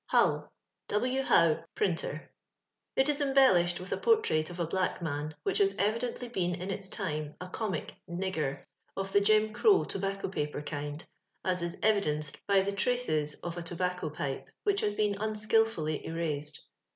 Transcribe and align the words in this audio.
HULL: 0.07 0.51
W. 0.87 1.21
HOWE, 1.21 1.63
PRINTEIf 1.75 2.21
it 2.95 3.07
is 3.07 3.21
embellished 3.21 3.79
with 3.79 3.91
a 3.91 3.97
portrait 3.97 4.49
of 4.49 4.59
a 4.59 4.65
blsck 4.65 4.99
man, 4.99 5.35
which 5.43 5.59
has 5.59 5.75
evidently 5.77 6.27
been 6.27 6.55
in 6.55 6.71
its 6.71 6.89
time 6.89 7.35
a 7.39 7.47
comic" 7.47 7.93
nigger" 8.09 8.63
of 8.97 9.13
'the 9.13 9.21
Jim 9.21 9.51
Grow 9.51 9.83
tobaceo 9.83 10.23
pq>er 10.33 10.63
kind, 10.65 11.05
as 11.45 11.61
is 11.61 11.77
evidenced 11.83 12.39
by 12.47 12.61
the 12.61 12.71
traces 12.71 13.35
of 13.43 13.57
a 13.57 13.61
tobacco 13.61 14.09
pipe, 14.09 14.49
which 14.63 14.81
has 14.81 14.95
been 14.95 15.13
unskilftdly 15.19 16.03
erased. 16.03 16.65